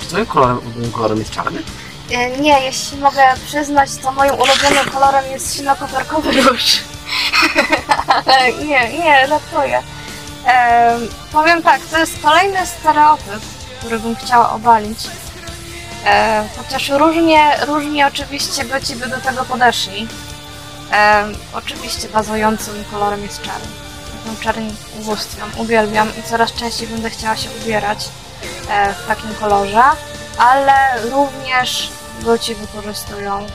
Czy 0.00 0.06
twoim 0.06 0.26
kolorem, 0.26 0.58
ulubionym 0.58 0.92
kolorem 0.92 1.18
jest 1.18 1.30
czarny? 1.30 1.62
E, 2.10 2.36
Nie, 2.40 2.60
jeśli 2.64 2.98
mogę 2.98 3.22
przyznać, 3.46 3.90
to 4.02 4.12
moim 4.12 4.32
ulubionym 4.34 4.90
kolorem 4.92 5.24
jest 5.30 5.56
sinokoperkowy 5.56 6.32
róż. 6.42 6.78
Nie, 8.66 8.98
nie, 8.98 9.26
żartuję. 9.28 9.82
E, 10.46 10.98
powiem 11.32 11.62
tak, 11.62 11.80
to 11.80 11.98
jest 11.98 12.22
kolejny 12.22 12.66
stereotyp, 12.66 13.42
który 13.78 13.98
bym 13.98 14.16
chciała 14.16 14.52
obalić. 14.52 14.98
E, 16.06 16.44
chociaż 16.56 16.88
różnie, 16.88 17.56
różnie 17.66 18.06
oczywiście 18.06 18.64
goci 18.64 18.96
by 18.96 19.08
do 19.08 19.18
tego 19.18 19.44
podeszli. 19.44 20.08
E, 20.92 21.24
oczywiście 21.54 22.08
bazującym 22.08 22.74
kolorem 22.90 23.22
jest 23.22 23.42
czarny. 23.42 23.68
Tę 24.24 24.44
czarń 24.44 24.64
ubóstwiam, 25.00 25.50
uwielbiam 25.56 26.08
i 26.18 26.22
coraz 26.22 26.52
częściej 26.52 26.88
będę 26.88 27.10
chciała 27.10 27.36
się 27.36 27.48
ubierać 27.62 28.08
e, 28.70 28.94
w 28.94 29.06
takim 29.06 29.34
kolorze 29.34 29.82
ale 30.38 30.72
również 31.10 31.90
goci 32.24 32.54
wykorzystują 32.54 33.38
e, 33.38 33.46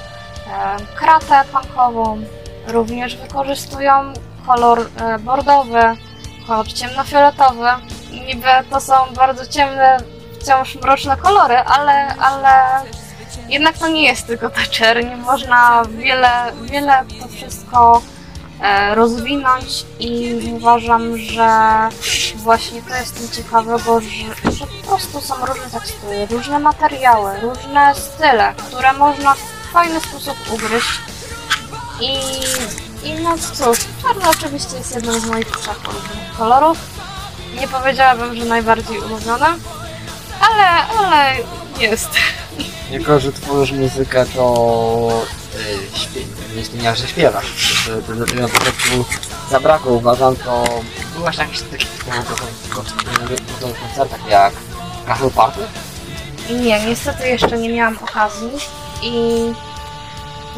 kratę 0.96 1.44
punkową, 1.52 2.22
również 2.68 3.16
wykorzystują 3.16 4.14
kolor 4.46 4.80
e, 4.80 5.20
bordowy, 5.20 5.82
kolor 6.48 6.74
ciemnofioletowy. 6.74 7.68
Niby 8.12 8.48
to 8.70 8.80
są 8.80 8.94
bardzo 9.16 9.48
ciemne, 9.48 9.98
wciąż 10.42 10.76
mroczne 10.76 11.18
kolory, 11.18 11.58
ale, 11.58 12.16
ale 12.16 12.82
jednak 13.50 13.78
to 13.78 13.88
nie 13.88 14.04
jest 14.04 14.28
tylko 14.28 14.50
ta 14.50 14.62
czerń. 14.62 15.16
Można 15.16 15.84
wiele, 15.90 16.30
wiele 16.62 17.06
to 17.22 17.28
wszystko 17.28 18.02
e, 18.62 18.96
rozwinąć 18.96 19.86
i 20.00 20.40
uważam, 20.56 21.18
że 21.18 21.50
właśnie 22.36 22.82
to 22.82 22.96
jest 22.96 23.18
tym 23.18 23.44
ciekawego, 23.44 24.00
że, 24.02 24.52
że 24.52 24.66
po 24.68 24.88
prostu 24.88 25.22
są 25.22 25.46
różne 25.46 25.70
tekstury, 25.80 26.28
różne 26.32 26.60
materiały, 26.60 27.40
różne 27.40 27.96
style, 27.96 28.54
które 28.58 28.94
można 28.94 29.34
w 29.34 29.72
fajny 29.74 30.00
sposób 30.00 30.38
ugryźć. 30.54 31.00
I, 32.02 32.20
i 33.04 33.14
no 33.14 33.38
cóż, 33.38 33.78
czarny 34.02 34.30
oczywiście 34.30 34.78
jest 34.78 34.96
jednym 34.96 35.20
z 35.20 35.26
moich 35.26 35.52
trzech 35.52 35.80
ulubionych 35.84 36.38
kolorów. 36.38 36.78
Nie 37.60 37.68
powiedziałabym, 37.68 38.36
że 38.36 38.46
najbardziej 38.46 39.00
ulubiony, 39.00 39.46
ale, 40.42 40.88
ale 40.98 41.36
jest. 41.80 42.10
Jako, 42.92 43.20
że 43.20 43.32
tworzysz 43.32 43.72
muzykę, 43.72 44.26
to 44.26 45.26
yy, 45.54 46.00
śpie... 46.00 46.22
nie 46.56 46.64
wspomniałeś, 46.64 47.00
że 47.00 47.08
śpiewasz. 47.08 47.46
Że 47.46 48.02
to 48.02 48.14
na 48.16 48.48
początku 48.48 49.06
zabrakło, 49.52 49.92
uważam, 49.92 50.36
to 50.36 50.64
byłaś 51.16 51.38
na 51.38 51.44
jakichś 51.44 51.62
takich 51.62 51.90
koncertach 53.80 54.30
jak 54.30 54.54
Castle 55.08 55.30
Party? 55.30 55.62
Nie, 56.50 56.86
niestety 56.86 57.28
jeszcze 57.28 57.58
nie 57.58 57.70
miałam 57.70 57.98
okazji 58.04 58.50
i 59.02 59.14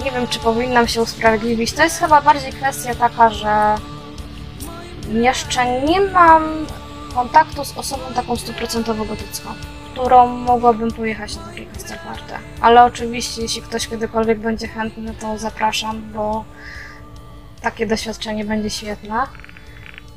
nie 0.03 0.11
wiem, 0.11 0.27
czy 0.27 0.39
powinnam 0.39 0.87
się 0.87 1.01
usprawiedliwić. 1.01 1.73
To 1.73 1.83
jest 1.83 1.99
chyba 1.99 2.21
bardziej 2.21 2.53
kwestia 2.53 2.95
taka, 2.95 3.29
że 3.29 3.75
jeszcze 5.11 5.81
nie 5.81 6.01
mam 6.01 6.65
kontaktu 7.13 7.65
z 7.65 7.77
osobą 7.77 8.03
taką 8.15 8.35
stuprocentowo 8.35 9.05
gotycką, 9.05 9.49
którą 9.93 10.27
mogłabym 10.27 10.91
pojechać 10.91 11.35
na 11.35 11.43
takie 11.43 11.65
Castelparty. 11.65 12.33
Ale 12.61 12.83
oczywiście, 12.83 13.41
jeśli 13.41 13.61
ktoś 13.61 13.87
kiedykolwiek 13.87 14.39
będzie 14.39 14.67
chętny, 14.67 15.13
to 15.19 15.37
zapraszam, 15.37 16.11
bo 16.13 16.45
takie 17.61 17.87
doświadczenie 17.87 18.45
będzie 18.45 18.69
świetne. 18.69 19.23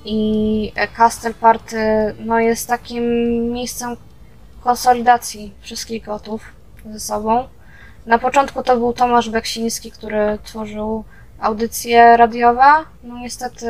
I 0.05 0.73
Castle 0.97 1.35
Party 1.35 1.77
no, 2.18 2.40
jest 2.40 2.68
takim 2.68 3.05
miejscem 3.53 3.97
konsolidacji 4.61 5.55
wszystkich 5.61 6.05
gotów 6.05 6.42
ze 6.92 7.01
sobą. 7.01 7.49
Na 8.07 8.19
początku 8.19 8.62
to 8.62 8.77
był 8.77 8.93
Tomasz 8.93 9.31
Beksiński, 9.31 9.91
który 9.91 10.38
tworzył 10.45 11.05
audycje 11.41 12.17
radiowe. 12.17 12.65
No 13.05 13.19
niestety 13.19 13.67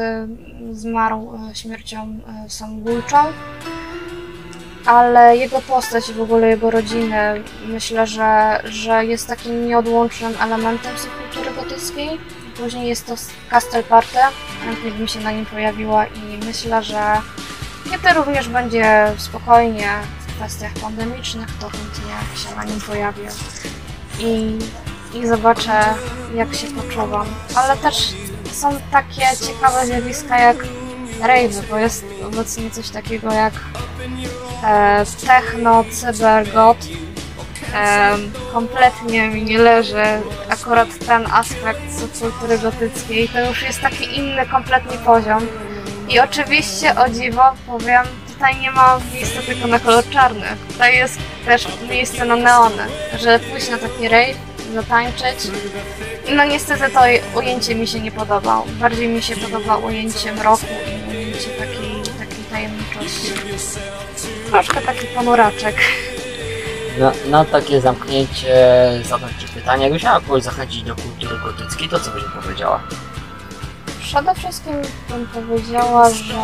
zmarł 0.72 1.32
e, 1.50 1.54
śmiercią 1.54 1.98
e, 2.44 2.50
samobójczą. 2.50 3.16
Ale 4.86 5.36
jego 5.36 5.60
postać 5.60 6.08
i 6.08 6.12
w 6.12 6.20
ogóle 6.20 6.48
jego 6.48 6.70
rodziny 6.70 7.42
myślę, 7.66 8.06
że, 8.06 8.60
że 8.64 9.04
jest 9.04 9.28
takim 9.28 9.66
nieodłącznym 9.66 10.32
elementem 10.40 10.98
subkultury 10.98 11.54
gotyckiej. 11.56 12.10
Później 12.56 12.88
jest 12.88 13.06
to 13.06 13.14
Castle 13.50 13.82
Party. 13.82 14.18
Chętnie 14.64 14.90
bym 14.90 15.08
się 15.08 15.20
na 15.20 15.32
nim 15.32 15.46
pojawiła 15.46 16.06
i 16.06 16.46
myślę, 16.46 16.82
że 16.82 17.02
kiedy 17.90 18.14
również 18.14 18.48
będzie 18.48 19.12
spokojnie 19.18 19.88
w 20.20 20.36
kwestiach 20.36 20.72
pandemicznych, 20.72 21.48
to 21.60 21.68
chętnie 21.68 22.38
się 22.38 22.56
na 22.56 22.64
nim 22.64 22.80
pojawię 22.80 23.28
i, 24.20 24.58
i 25.14 25.26
zobaczę, 25.26 25.84
jak 26.34 26.54
się 26.54 26.66
poczuwam. 26.66 27.26
Ale 27.54 27.76
też 27.76 28.14
są 28.52 28.70
takie 28.90 29.26
ciekawe 29.46 29.86
zjawiska 29.86 30.38
jak 30.38 30.56
rave, 31.20 31.68
bo 31.70 31.78
jest 31.78 32.04
obecnie 32.26 32.70
coś 32.70 32.90
takiego 32.90 33.32
jak 33.32 33.54
e, 34.64 35.04
techno, 35.26 35.84
cybergot. 35.90 36.76
E, 37.74 38.16
kompletnie 38.52 39.28
mi 39.28 39.42
nie 39.42 39.58
leży 39.58 40.04
akurat 40.48 40.88
ten 41.06 41.26
aspekt 41.32 42.00
subkultury 42.00 42.58
gotyckiej. 42.58 43.28
To 43.28 43.48
już 43.48 43.62
jest 43.62 43.80
taki 43.80 44.18
inny 44.18 44.46
kompletnie 44.46 44.98
poziom. 44.98 45.46
I 46.08 46.20
oczywiście, 46.20 46.96
o 46.96 47.08
dziwo, 47.08 47.42
powiem, 47.66 48.02
tutaj 48.42 48.60
nie 48.60 48.70
ma 48.70 49.00
miejsca 49.14 49.42
tylko 49.42 49.66
na 49.66 49.78
kolor 49.78 50.08
czarny. 50.10 50.46
Tutaj 50.72 50.96
jest 50.96 51.18
też 51.44 51.66
miejsce 51.90 52.24
na 52.24 52.36
neony, 52.36 52.82
żeby 53.20 53.38
pójść 53.38 53.70
na 53.70 53.78
taki 53.78 54.08
rave, 54.08 54.36
zatańczyć. 54.74 55.50
No 56.36 56.44
niestety 56.44 56.90
to 56.90 57.00
ujęcie 57.38 57.74
mi 57.74 57.86
się 57.86 58.00
nie 58.00 58.12
podoba. 58.12 58.62
Bardziej 58.80 59.08
mi 59.08 59.22
się 59.22 59.36
podoba 59.36 59.76
ujęcie 59.76 60.32
mroku 60.32 60.66
i 60.66 61.10
ujęcie 61.10 61.50
takiej, 61.50 62.18
takiej 62.18 62.44
tajemniczości. 62.50 63.32
Troszkę 64.50 64.80
taki 64.80 65.06
ponuraczek. 65.06 65.76
Na, 66.98 67.12
na 67.30 67.44
takie 67.44 67.80
zamknięcie 67.80 68.54
zadam 69.04 69.30
Ci 69.40 69.48
pytanie, 69.48 69.84
jakbyś 69.84 70.02
miała 70.02 70.20
kogoś 70.20 70.42
zachęcić 70.42 70.82
do 70.82 70.96
kultury 70.96 71.38
gotyckiej, 71.44 71.88
to 71.88 72.00
co 72.00 72.10
byś 72.10 72.22
powiedziała? 72.42 72.82
Przede 74.00 74.34
wszystkim 74.34 74.74
bym 75.08 75.26
powiedziała, 75.26 76.10
że 76.10 76.34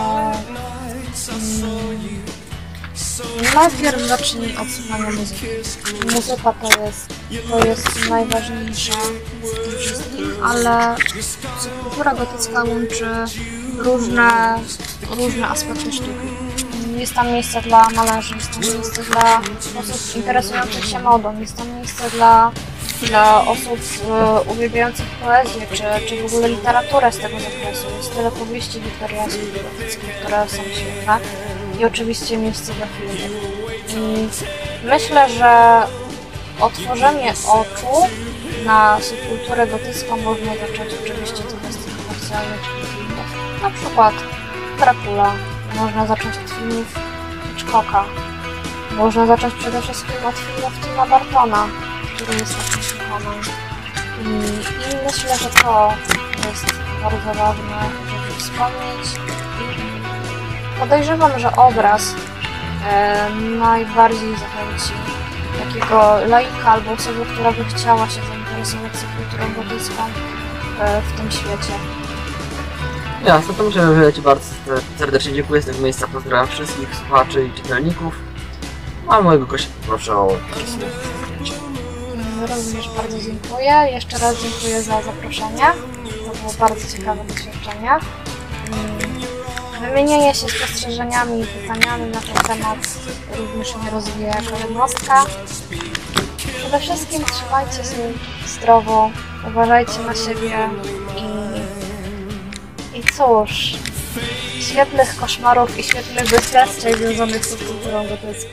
najpierw 3.54 4.02
zacznij 4.08 4.56
od 4.56 4.68
słuchania 4.70 5.10
muzyki. 5.10 5.46
Muzyka 6.14 6.52
to 6.52 6.84
jest, 6.84 7.14
to 7.50 7.66
jest 7.66 8.08
najważniejsze 8.10 8.92
w 9.42 9.68
tym 9.68 9.78
wszystkim, 9.78 10.32
ale 10.44 10.96
subkultura 11.52 12.14
gotycka 12.14 12.64
łączy 12.64 13.06
różne, 13.78 14.58
różne 15.10 15.48
aspekty 15.48 15.92
sztuki. 15.92 16.28
Jest 16.96 17.14
tam 17.14 17.32
miejsce 17.32 17.62
dla 17.62 17.88
malarzy, 17.90 18.34
jest 18.34 18.50
tam 18.50 18.60
miejsce 18.62 19.02
dla 19.02 19.40
osób 19.80 20.16
interesujących 20.16 20.84
się 20.84 20.98
modą, 20.98 21.40
jest 21.40 21.56
tam 21.56 21.76
miejsce 21.76 22.10
dla 22.10 22.52
dla 23.02 23.46
osób 23.46 23.78
e, 24.10 24.40
uwielbiających 24.50 25.06
poezję, 25.06 25.66
czy, 25.72 26.06
czy 26.08 26.22
w 26.22 26.26
ogóle 26.26 26.48
literaturę 26.48 27.12
z 27.12 27.18
tego 27.18 27.40
zakresu. 27.40 27.86
Jest 27.96 28.16
tyle 28.16 28.30
powieści 28.30 28.80
wiktoriańskich, 28.80 29.48
które 30.22 30.48
są 30.48 30.62
świetne 30.62 31.18
i 31.78 31.84
oczywiście 31.84 32.36
miejsce 32.36 32.72
dla 32.74 32.86
filmów. 32.86 33.40
I 33.96 34.28
myślę, 34.86 35.28
że 35.30 35.82
otworzenie 36.60 37.32
oczu 37.32 38.08
na 38.64 38.98
subkulturę 39.00 39.66
gotycką 39.66 40.16
można 40.16 40.52
zacząć 40.54 40.90
oczywiście 41.02 41.44
od 41.44 41.52
kwestii 41.52 41.90
komercjalnych 41.90 42.60
filmów. 42.96 43.62
Na 43.62 43.70
przykład 43.70 44.14
Dracula. 44.78 45.32
Można 45.76 46.06
zacząć 46.06 46.36
od 46.36 46.50
filmów 46.50 46.86
Hitchcocka. 47.48 48.04
Można 48.96 49.26
zacząć 49.26 49.54
przede 49.54 49.82
wszystkim 49.82 50.14
od 50.28 50.34
filmów 50.34 50.72
Tima 50.80 51.06
Bartona, 51.06 51.68
który 52.18 52.38
jest 52.38 52.54
takim 52.56 52.82
ikoną. 52.96 53.30
I, 54.22 54.28
I 54.92 55.06
myślę, 55.06 55.38
że 55.38 55.62
to 55.62 55.92
jest 56.48 56.66
bardzo 57.02 57.34
ważne, 57.34 57.80
żeby 58.10 58.40
wspomnieć. 58.40 59.06
I 60.76 60.80
podejrzewam, 60.80 61.38
że 61.38 61.56
obraz 61.56 62.14
e, 62.88 63.30
najbardziej 63.58 64.36
zachęci 64.36 64.92
takiego 65.58 66.18
laika 66.26 66.70
albo 66.70 66.92
osobę, 66.92 67.24
która 67.32 67.52
by 67.52 67.64
chciała 67.64 68.08
się 68.08 68.20
zainteresować 68.28 68.92
subkulturą 68.96 69.62
gotycką 69.62 70.02
e, 70.80 71.02
w 71.02 71.20
tym 71.20 71.30
świecie. 71.30 71.72
Jasne, 73.24 73.54
to 73.54 74.02
ja 74.02 74.12
Ci 74.12 74.22
bardzo 74.22 74.54
serdecznie 74.98 75.32
dziękuję 75.32 75.62
z 75.62 75.66
tego 75.66 75.78
miejsca. 75.78 76.08
Pozdrawiam 76.08 76.46
wszystkich 76.46 76.96
słuchaczy 76.96 77.46
i 77.46 77.52
czytelników. 77.62 78.14
A 79.08 79.20
mojego 79.20 79.46
gościa 79.46 79.68
proszę 79.86 80.16
o 80.16 80.28
słowo. 80.66 81.07
Również 82.40 82.88
bardzo 82.96 83.18
dziękuję. 83.20 83.88
Jeszcze 83.92 84.18
raz 84.18 84.36
dziękuję 84.42 84.82
za 84.82 85.02
zaproszenie. 85.02 85.64
To 86.26 86.38
było 86.38 86.52
bardzo 86.58 86.96
ciekawe 86.96 87.24
doświadczenie. 87.24 87.90
Mm, 87.90 88.98
Wymienienie 89.80 90.34
się 90.34 90.48
spostrzeżeniami 90.48 91.42
i 91.42 91.46
pytaniami 91.46 92.10
na 92.10 92.20
ten 92.20 92.34
temat 92.34 92.78
również 93.36 93.76
mnie 93.76 93.90
rozwija 93.90 94.28
jako 94.28 94.58
jednostka. 94.58 95.24
Przede 96.58 96.80
wszystkim 96.80 97.24
trzymajcie 97.24 97.76
się 97.76 98.12
zdrowo, 98.46 99.10
uważajcie 99.48 99.98
na 100.06 100.14
siebie 100.14 100.68
i, 101.16 102.98
i 102.98 103.02
cóż, 103.02 103.74
świetnych 104.60 105.16
koszmarów 105.16 105.78
i 105.78 105.82
świetnych 105.82 106.30
doświadczeń 106.30 106.94
związanych 106.94 107.46
z 107.46 107.56
kulturą 107.56 108.06
gotycką. 108.08 108.48